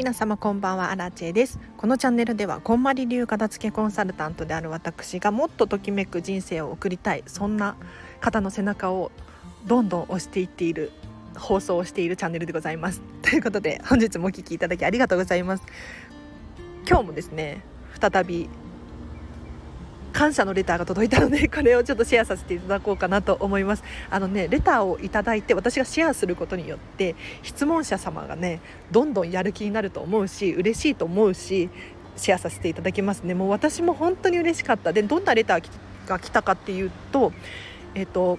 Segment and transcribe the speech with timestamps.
[0.00, 1.58] 皆様こんばんはアラチェです。
[1.76, 7.76] このチャンネルではこんまり流片付けコンサルタントである私がもっとときめく人生を送りたいそんな
[8.18, 9.12] 方の背中を
[9.66, 10.90] どんどん押していっている
[11.36, 13.02] 放送をしているチャンネルでございます。
[13.20, 15.64] ということで本日もお聴きいただきありがとうございます。
[16.88, 17.62] 今日もですね
[18.00, 18.48] 再び
[20.20, 23.82] 感謝のレターが届いたのでこれをちょっとシェアさせていただこうかなと思います。
[24.10, 31.70] あのねレターをいただいて私がシェアすることによって質問者様がねどんどんやる気になると思うし嬉しいと思うし
[32.16, 33.32] シェアさせていただきますね。
[33.32, 34.92] もう私も本当に嬉しかった。
[34.92, 35.62] でどんなレター
[36.06, 37.32] が来たかっていうと
[37.94, 38.38] えっ、と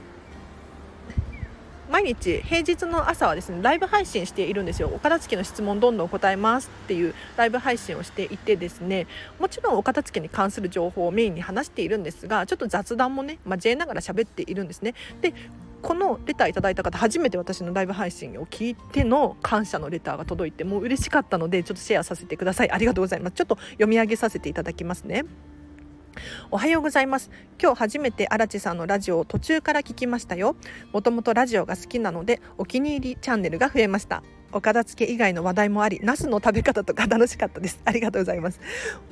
[1.92, 4.90] 毎日平日の朝はですねライブ配信しているんですよ。
[4.94, 9.08] お片付けの質問どんどん答えますっていうライブ配信をしていてですね
[9.40, 14.96] もちろんお片付けに関する情報をメインに話しているんですがちょっと雑談もね交えながら喋っているんですね。
[15.20, 15.34] で
[15.82, 22.72] このレターいただいた方初めて私のライブ配信を聞いての感謝のレターが届いてもう嬉しかったのでちょっとシェアさせてください。
[22.72, 23.34] ありがとうございます。
[23.34, 25.26] ちょっと読み上げさせていただきますね。
[26.52, 27.30] おはようございます。
[27.62, 30.56] 今日初めて荒地さんのラジオを途中から聞きましたよ。
[30.92, 34.24] もともとラジオが好きなのでお気に入りチャンネルが増えました。
[34.54, 37.80] お片付け以外の話題もありナスの食べ方とか楽しかったです。
[37.86, 38.60] ありがとうございます。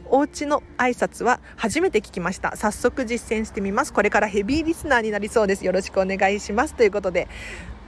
[0.10, 2.56] お家の挨拶は初めて聞きました。
[2.56, 3.94] 早速実践してみます。
[3.94, 5.66] これからヘビーリスナーになりそうです。
[5.66, 6.76] よろしくお願いします。
[6.76, 7.28] ということで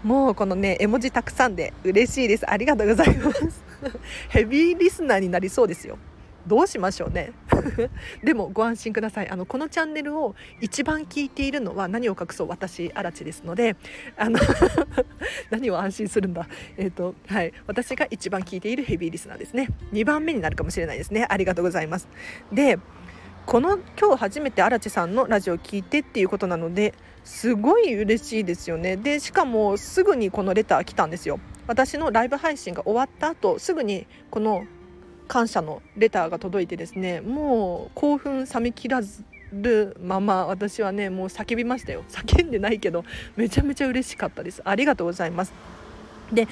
[0.03, 2.49] もうこのね絵文字たくさんで嬉しいです。
[2.49, 3.63] ありがとうございます。
[4.29, 5.97] ヘビーリスナーになりそうですよ。
[6.47, 7.31] どうしましょうね。
[8.23, 9.29] でもご安心ください。
[9.29, 13.75] あのこのチャンネルを一番聞いているのは何を隠そう私荒地ですので
[14.17, 14.39] あの
[15.49, 16.47] 何を安心するんだ。
[16.77, 17.53] えっ、ー、とはい。
[17.67, 19.67] 私が一番聞いているヘビーリスナーですね。
[19.93, 21.25] 2番目になるかもしれないですね。
[21.29, 22.07] ありがとうございます。
[22.51, 22.79] で
[23.45, 28.97] この今日初めて荒地さんのラジオを聞いてっていうことなのですごい嬉しいですよね。
[28.97, 31.39] でしかもすぐにこのレター来たんですよ。
[31.67, 34.65] 私のライブ配信が終わった後すぐにこの
[35.31, 39.23] 感謝のレターが届いてですねもう興奮冷めきらず
[39.53, 42.03] るまま私はねもう叫びましたよ。
[42.09, 43.05] 叫んでないけど
[43.37, 44.61] めちゃめちゃ嬉しかったです。
[44.65, 45.53] ありがとうございます。
[46.33, 46.49] で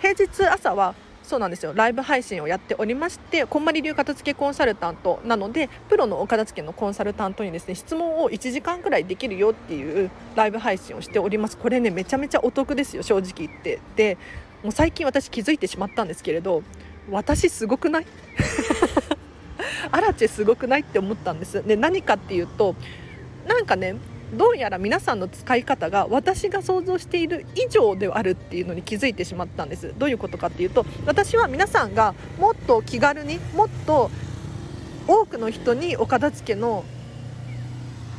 [0.00, 1.74] 平日朝はそうなんですよ。
[1.76, 11.56] ライブ配信をやっておりましてこんまり流片付けコンサルタントなのでプロのお片付けのコンサルタントにですね質問を1時間くらいできるよっていうライブ配信をしております。
[11.56, 13.78] これねめちゃめちゃお得ですよ正直言って。
[13.94, 14.18] で
[14.64, 16.64] もう最近私気づいてしまったんですけれど
[17.10, 18.06] 私すごくない？
[19.92, 21.62] アラチェすごくないって思ったんです。
[21.66, 22.74] で何かっていうと
[23.46, 23.94] なんかね
[24.34, 29.94] どうやら皆さんの使い方が私が想像している以上であるっていうのに気づいてしまったんです。
[29.96, 34.10] どういうことかっていうと私は皆さんがもっと気軽にもっと
[35.06, 36.84] 多くの人にお片付けの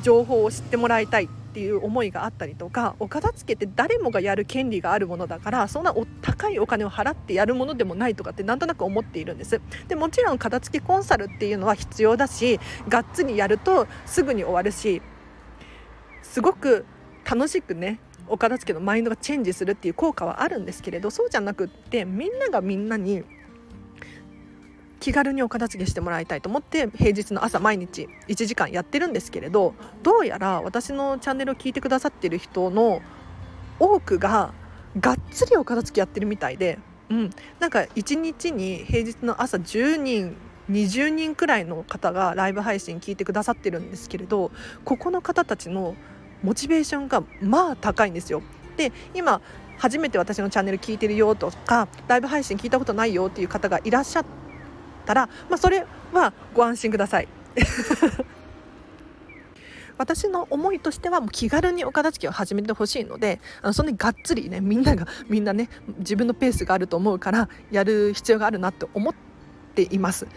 [0.03, 1.27] 情報を知ってもらいたい。
[1.57, 9.59] っていう思いがあったりとかお片付けって誰もがやる権利があるものだからそんなお高いお金を払ってやるものでもないとかってなんとなく思っているんです。
[9.87, 15.01] でもちろん片付けコンサルっていうのは必要だしがっつりやるとすぐに終わるし
[16.21, 16.85] すごく
[17.27, 23.23] 楽しくねお片付けのマインドがチェンジするっていう効果はあるんですけれどそうじゃなくってみんながみんなに
[24.99, 33.01] 気軽にお片付けしてもらいたいと思って平日の朝毎日1時間やってるんですけれどどうやら私のチャンネルを聞いてくださってる人の
[33.79, 34.53] 多くが
[34.99, 40.35] がっつりお片付けやってるみたいで、うん、なんか1日に平日の朝10人
[40.69, 44.51] 20人くらいの方がライブ配信聞いてくださってるんですけれど
[44.83, 45.95] ここの方たちの
[46.43, 48.41] モチベーションがまあ高いんですよ。
[48.75, 49.41] で今
[49.77, 54.46] 初めて私のチャンネル聞いてるよとかライブ配信聞いたことないよっていう方がいらっしゃって
[55.07, 57.27] ったら、まあ、それはご安心ください。
[59.97, 69.15] 私の思いとしてはもう気軽にお片付けを始めてほしいのであのそんなにがっつりねみんながみんなね自分のペースがあると思うからやる必要があるなって思っ
[69.73, 70.27] ています。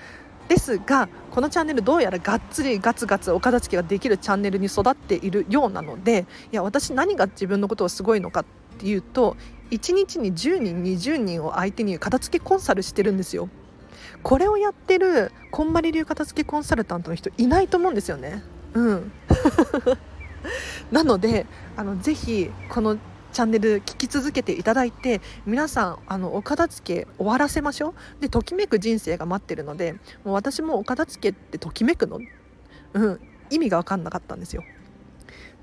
[0.48, 8.45] ですがこのチャンネルどうやらがっつりガツガツお片付けができるチャンネルに育っているようなのでいや私何が自分のことをすごいのかっ
[8.78, 9.36] ていうと
[9.71, 13.48] 1日に10人20人を相手に片付けコンサルしてるんですよ。
[14.22, 18.42] これをやってるこんまり流片付けコンサルタントの人いないと思うんですよね。
[18.74, 19.12] うん
[20.91, 21.47] なので
[21.77, 22.97] あのぜひこの
[23.33, 29.92] チャンネル聞き続けていただいて皆さんあのお片付け終わらせましょうでときめく人生が待ってるので
[30.24, 32.18] もう私もお片付けってときめくの、
[32.95, 33.21] うん、
[33.51, 34.65] 意味が分かんなかったんですよ。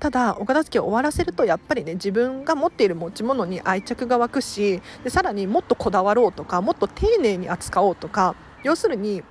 [0.00, 9.22] ただお片付けを終わらせるとやっぱりね自分が持っている持ち物に愛着が湧くしでさらにもっとこだわろうとかもっと丁寧に扱おうとか要するに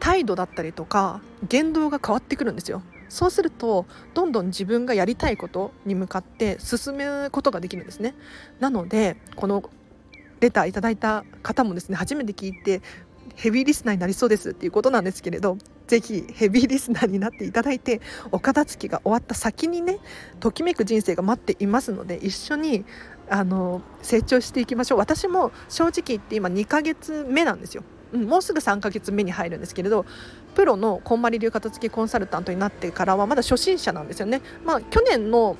[0.00, 2.82] 態度だったりとか言動が変わってくるんですよ。
[3.08, 3.84] そうすると
[4.14, 8.14] どんどん自分がやりたいことに向かって進むことができるんですね。
[8.58, 9.62] なのでこの
[10.40, 12.80] レターいただいた方もですね初めて聞いて
[13.36, 15.58] ヘビーリスナーになりそうですっていうことなんですけれど
[15.92, 18.00] ぜひヘビーリスナーになっていただいて
[18.30, 19.98] お片付きが終わった先にね
[20.40, 22.86] ときめく人生が待っていますので一緒に
[23.28, 24.98] あの成長していきましょう。
[24.98, 30.06] 私も正直言って今2ヶ月目なんですよ、うん、もうすぐ3ヶ月目に入るんですけれど
[30.54, 35.58] プロのこんまり流片付きコンサルタントになってからはまだ初心者なんですよね、まあ、去年の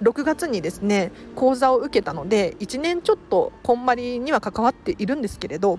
[0.00, 5.78] 6月にですね講座を受けたので1年ちょっとこんまりには関わっているんですけれど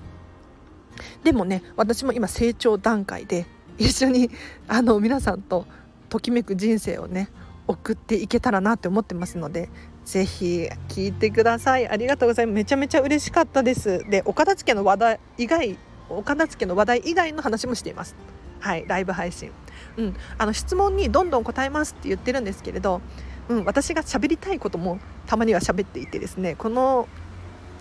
[1.24, 3.48] でもね私も今成長段階で
[3.80, 4.30] 一緒に
[4.68, 5.66] あの皆さんと
[6.10, 7.30] ときめく人生をね
[7.68, 9.70] 送っていけたらなって思ってますので
[10.06, 11.88] ぜひ聞いてください。
[11.88, 12.56] ありがとうございます。
[12.56, 14.04] めちゃめちゃ嬉しかったです。
[14.10, 15.78] でお片付けの話題以外
[16.10, 18.16] お片付けの話題以外の話もしています。
[18.60, 19.52] はいライブ配信。
[19.98, 20.16] うん。
[20.38, 23.02] あの質問にどんどん答えますって言ってるんですけれど
[23.50, 27.08] うん、私が喋りたいこともたまには喋っていてですねこの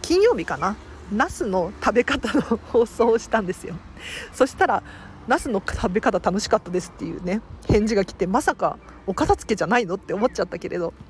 [0.00, 0.76] 金曜日かな？
[1.12, 3.74] ナスの食べ方の放送をしたんですよ。
[4.32, 4.82] そしたら
[5.28, 10.94] ナスの食べ方楽しかったですっていうね返事が来てまさかお片付けじゃないのって思っちゃったけれど。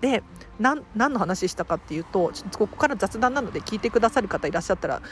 [0.00, 0.22] で
[0.60, 5.02] 何の話したかっていうとちょっとここから雑談なので聞いてくださる方いらっしゃったら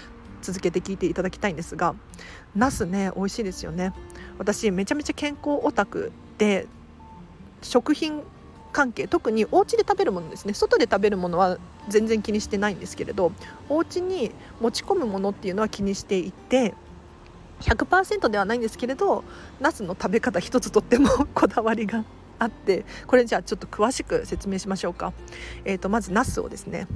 [0.43, 1.97] 続けて聞いていただきたいんですが
[2.55, 3.93] ナスね美味しいですよね。
[4.39, 6.69] 私めちゃめちゃ健康オタクで
[7.63, 8.23] 食品
[8.77, 10.53] 関係特にお家で食べるものですね。
[10.53, 11.57] 外で食べるものは
[11.89, 13.33] 全然気にしてないんですけれど
[13.71, 16.75] お家に持ち込むものっていうのは気にしていて
[17.61, 19.25] 100%ではないんですけれど
[19.61, 22.05] ナスの食べ方一つとっても こだわりが
[22.39, 25.15] あってこれじゃあちょっと詳しく説明しましょうか、
[25.65, 26.87] えーと、まずナスをですね。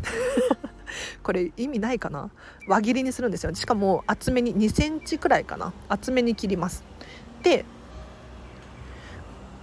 [1.23, 2.31] これ意味ないかな？
[2.67, 5.73] 輪切りにするんですよしかも厚めに2センチくらいかな。
[5.89, 6.85] 厚めに切ります。
[7.43, 7.65] で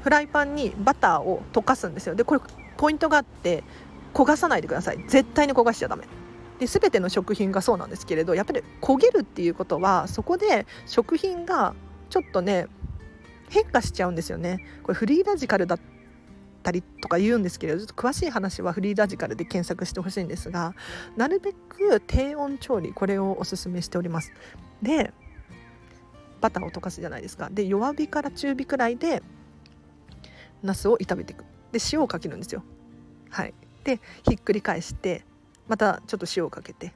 [0.08, 2.16] フライパンにバターを溶かすんですよ。
[2.16, 2.42] でこれ
[2.78, 3.66] ポイントがあって
[4.14, 5.04] 焦がさないでください。
[5.10, 6.08] 絶対に焦がしちゃダメ。
[6.60, 11.76] で全ての食品がそうなんですけれどやっぱり焦げるっていうことはそこで食品が
[12.10, 12.68] ちょっとね
[13.50, 14.64] 変化しちゃうんですよね。
[14.84, 15.80] これフリーラジカルだっ
[16.64, 20.74] たりとか言うんですけれどちょっと詳しい話はフリーラジカルで検索してほしいんですが
[21.18, 24.32] なるべく低温調理これをおすすめしております。
[24.82, 25.12] で
[26.40, 27.50] バターを溶かすじゃないですか。
[27.52, 29.22] で弱火から中火くらいで
[30.68, 31.46] ナスを炒めていく。
[31.72, 32.64] で塩をかけるんですよ。
[33.30, 33.54] はい。
[33.84, 35.24] でひっくり返して
[35.68, 36.94] またちょっと塩をかけて。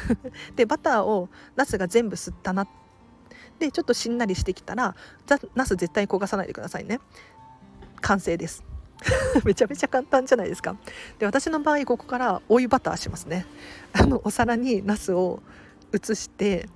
[0.54, 2.66] でバターをナスが全部吸ったな。
[3.58, 4.94] でちょっとしんなりしてきたら
[5.54, 7.00] ナス絶対焦がさないでくださいね。
[8.00, 8.62] 完成です。
[9.44, 10.76] めちゃめちゃ簡単じゃないですか。
[11.18, 13.46] で私の場合ここから追いバターしますね。
[13.92, 15.42] あのお皿にナスを
[15.92, 16.68] 移して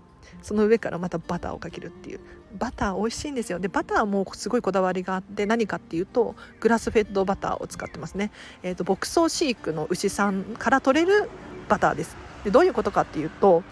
[0.43, 2.21] その上からまたバターをかけるっていう。
[2.58, 3.58] バター美味しいんですよ。
[3.58, 8.31] でバターもすごいこだわりがあって何かっていうとグラスフェッドバターを使ってますね、
[8.62, 11.31] えーと、牧草飼育の牛さんから取れる
[11.69, 12.17] バターです。
[12.44, 13.62] でどういうことかっていうと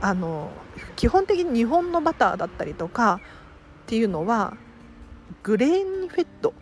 [0.00, 0.50] あの
[0.96, 3.20] 基本的に日本のバターだったりとか
[3.84, 4.56] っていうのは
[5.42, 6.52] グレーンフェッドっ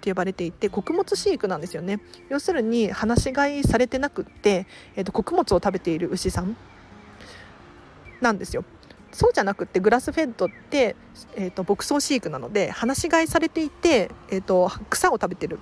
[0.00, 2.00] て呼ばれていて穀物飼育なんですよね。
[2.28, 6.56] 要するに放し飼いされてなくって、えーと穀物を食べている牛さん
[8.20, 8.64] なんですよ。
[9.16, 10.94] そうじゃなくてグラスフェッドって、
[11.36, 15.58] えーと、牧草飼育なので放し飼いされていて、えーと、草を食べてる。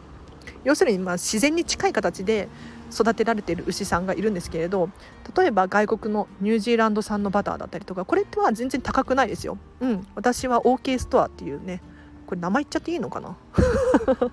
[0.64, 2.48] 要するにまあ自然に近い形で
[2.92, 4.88] 育てられている牛さんがいるんですけれど
[5.36, 9.56] 例えば外国のニュージーランド産のバターだったりとかこれっては全然高くないですよ。
[9.80, 11.80] うん、私は OK ストアっていうね
[12.26, 13.30] これ名前言っちゃっていいのかな？
[13.30, 14.30] っ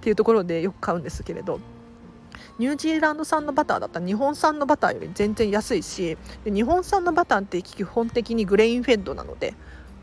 [0.00, 1.60] ていうところでよく買うんですけれど。
[2.58, 9.54] ニュージーランド産のバターだったら日本産のバターより全然安いしで日本産のバターって基本的にグレインフェッドなので、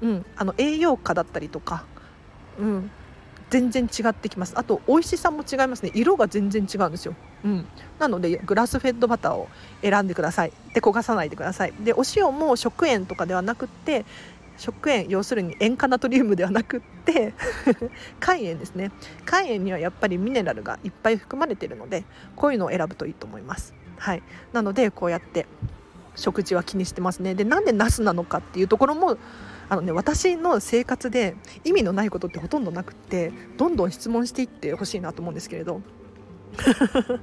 [0.01, 1.85] うん、あの栄養価だったりとか、
[2.59, 2.91] うん、
[3.49, 4.53] 全然違ってきます。
[4.55, 5.91] あと美味しさも違いますね。
[5.95, 7.65] 色が全然違うんですよ、うん、
[7.99, 9.47] なのでグラスフェッドバターを
[9.81, 10.53] 選んでください。
[10.73, 11.73] で焦がさないでください。
[11.79, 14.05] でお塩も食塩とかではなくって
[14.57, 17.33] 食塩要するに塩化ナトリウムではなくって
[18.19, 18.91] 海塩ですね。
[19.25, 22.05] 海塩にはやっぱりミネラルがいっぱい含まれているので
[22.35, 23.73] こういうのを選ぶといいと思います。
[23.97, 25.45] はい、なのでこうやって
[26.15, 27.35] 食事は気にしてますね。
[27.35, 29.17] でなんでナスなのかっていうところも
[29.69, 35.81] あのね私の生活で意味のないことってほとんどなくってどんどん質問していってほしいなと思うんですけれど。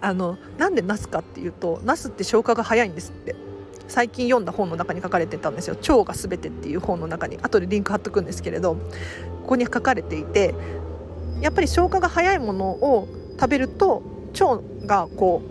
[0.00, 3.51] あのなんでナスかっていうとナスって消化が早いんですって。
[3.92, 7.36] 最近読んだ本の中に書かれてたんですよ「腸が全て」っていう本の中に。
[7.42, 10.54] 後でリンク貼っとくんですけれどここに書かれていて
[11.42, 13.06] やっぱり消化が早いものを
[13.38, 15.42] 食べると腸がこ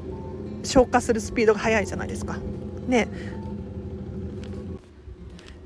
[0.64, 2.40] う消化するスピードが速いじゃないですか。
[2.88, 3.10] ね。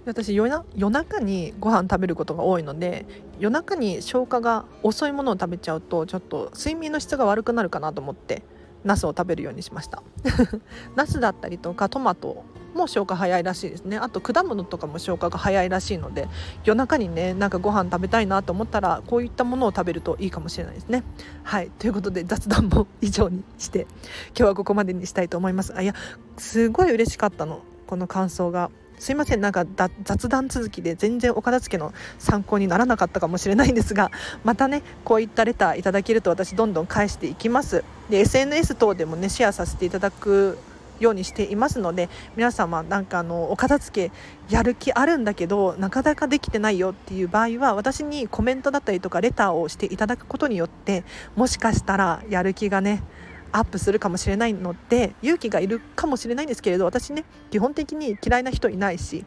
[0.06, 3.06] 私夜夜中にご飯食べることが多いので
[3.40, 8.44] 夜中に消化が遅いものを食べちゃうとちょっと睡眠の質が悪くなるかなと思って
[8.84, 10.04] ナスを食べるようにしました。
[10.98, 12.44] ナスだったりとかトマト
[12.76, 13.98] も消化早いらしいですね。
[13.98, 16.28] あと果物とかも消化が早いらしいので
[16.64, 21.04] 夜中にねなんかご飯食べたいなと思ったらこういったものを食べるといいかもしれないですね。
[21.44, 21.72] はい。
[21.80, 25.74] ということで雑談も以上にして今日はここまでにしたいと思います。
[25.76, 25.94] あいや
[26.38, 27.62] すごい嬉しかったの。
[27.88, 28.70] この感想が。
[28.98, 29.42] すいません。
[29.42, 29.66] なんか
[30.04, 34.10] 雑談続きで全然お片付けの参考にならなかったかもしれないんですが
[34.46, 37.84] またねこういったレターいただけると私どんどん返していきます。
[38.10, 40.58] で SNS 等でもねシェアさせていただく
[41.00, 51.04] ようにしていますので皆様なんかあのお片付けやる気あるんだけどなかなかできてないよっていう場合は私にコメントだったりとかレターをしていただくことによって
[51.36, 53.04] もしかしたらやる気がね
[53.52, 59.24] アップするかもしれないので勇気がいるかもしれないんですけれど私ね基本的に嫌いな人いないし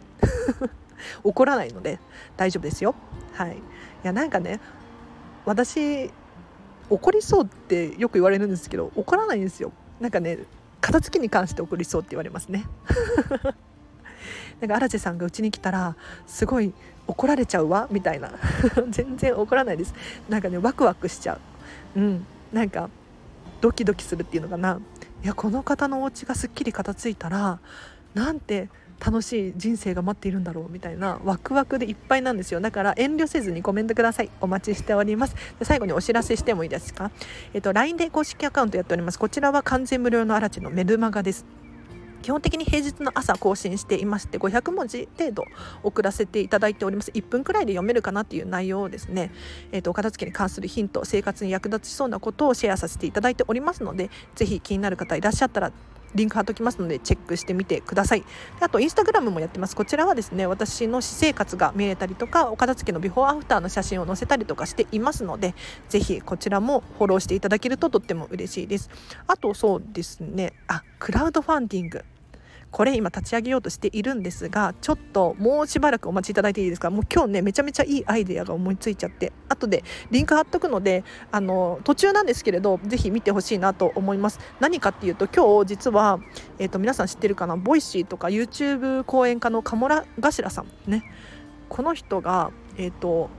[1.25, 1.99] 怒らないので
[2.37, 2.95] 大丈夫ですよ。
[3.33, 3.61] はい、い
[4.03, 4.61] やなんかね
[5.47, 6.11] 私
[6.91, 9.73] 怒りそうってよく言われるんですけど怒らないんですよ。
[10.01, 10.39] なんかね
[10.81, 12.65] 片付けに関して送りそうって言われますね。
[14.61, 16.73] なんか荒瀬さんがうちに来たらすごい
[17.07, 18.31] 怒られちゃうわみたいな。
[18.91, 19.95] 全然怒らないです。
[20.29, 21.39] なんかねワクワクしちゃ
[21.97, 22.01] う。
[22.01, 22.27] うん。
[22.53, 22.91] なんか
[23.61, 24.81] ドキドキするっていうのかな。
[25.23, 27.59] いやこの方のお家がすっきり片付いたら
[28.15, 28.69] なんて
[29.05, 32.61] 楽しい人生が待っているんだろうみたいなワクワクでいっぱいなんですよ。
[32.61, 34.31] だから遠慮せずにコメントください。
[34.41, 35.35] お待ちしております。
[35.59, 37.11] で最後にお知らせしてもいいですか？
[37.55, 39.19] えっと LINE で公式アカウントやっております。
[39.19, 41.45] こちらは完全無料のアラチのメルマガです。
[42.21, 45.45] 基本的に平日の朝更新していまして500文字程度
[45.85, 47.13] 送らせていただいております。
[47.13, 49.31] 1分くらいで読めるかなっていう内容をですね、
[49.71, 55.73] えーと、お片付けに関するヒント生活に役立ちそうなことをシェアさせていただいておりますのでぜひ気になる方いらっしゃったら
[56.15, 58.25] リンク貼っときますのでチェックしてみてください。
[58.61, 59.77] あとインスタグラムもやってます。
[59.77, 65.55] こちらはですね私の私生活が見れたりとかお片付けのビフォーアフターの写真を載せたりとかしていますので
[65.89, 68.91] ぜひこちらもフォローしていただけるととっても嬉しいです。
[69.27, 70.53] あとそうですね。
[70.67, 72.05] あクラウドファンディング。
[72.71, 76.91] これ今立ち上げようとしているんですがちょっともうしばらくお待ちいただいていいですか？
[76.91, 79.33] もう今日ねめちゃめちゃいいアイデアが思いついちゃって。
[79.49, 84.39] 後でリンク貼っとくのであの途中なんですけれどぜひ見てほしいなと思います。
[84.61, 86.21] 何かっていうと今日実は、
[86.59, 87.57] えーと、皆さん知ってるかな？
[87.57, 89.89] Voicy とか YouTube 講演家の鴨
[90.21, 90.91] 頭さん。
[90.91, 91.05] ね。
[91.69, 93.31] この人がえっ、ー、と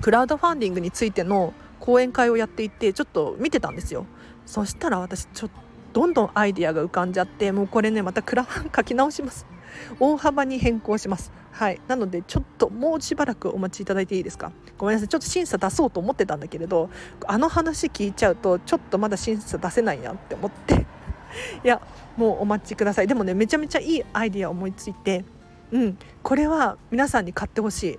[0.00, 4.06] クラウドファンディングについての講演会をやっていてちょっと見てたんですよ。
[4.46, 5.50] そしたら私ちょっ
[5.96, 9.46] どんどんアイディアが浮かんじゃってもうこれねまたクラファン書き直します。
[9.98, 11.32] 大幅に変更します。
[11.52, 11.80] はい。
[11.88, 14.52] なのでちょっともうしばらくお待ちいただいていいですか？
[14.76, 15.08] ごめんなさい。
[15.08, 16.90] ちょっと審査出そうと思ってたんだけれど
[17.26, 20.84] あの話聞いちゃうとちょっとまだ審査出せないなって思って。
[21.64, 21.80] いや
[22.18, 23.06] もうお待ちください。
[23.06, 25.24] でもねめちゃめちゃいいアイディア思いついて
[25.72, 25.96] うん。
[26.22, 27.98] これは皆さんに買ってほしい。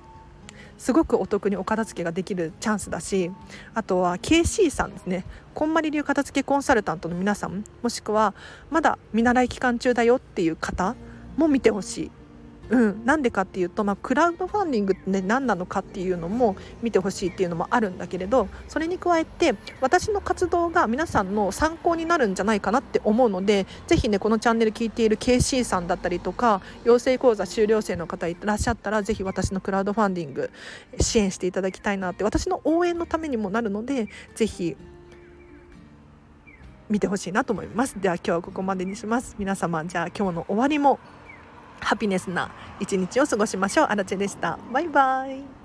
[0.78, 3.32] すごくお得にお片付けができるチャンスだし
[3.74, 5.26] あとは KC さんですね。
[5.54, 8.36] こんまり流片付けコンサルタントの皆さんもしくは
[8.70, 10.96] まだ見習い期間中だよっていう方
[11.36, 12.12] も見てほしい。
[12.70, 30.52] うん、なんでかっていうと、まあ、クラウドファンディングって、ね、何なのかっていうのも見てほしいっていうのもあるんだけれどそれに加えて私の活動が皆さんの参考になるんじゃないかなって思うのでぜひねこのチャンネル聞いている KC さんだったりとか養成講座修了生の方いらっしゃったらぜひ私のクラウドファンディング
[31.00, 34.76] 支援していただきたいなって私の応援のためにもなるのでぜひ
[36.90, 38.00] 見てほしいなと思います。
[38.00, 39.36] では今日はここまでにします。
[39.38, 41.00] 皆様じゃあ今日の終わりも。
[41.80, 43.88] ハピネスな一日を過ごしましょう。
[43.90, 44.58] あらでした。
[44.72, 45.57] バイバイ。